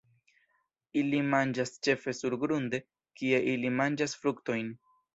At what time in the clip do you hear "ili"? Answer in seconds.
1.01-1.19, 3.55-3.75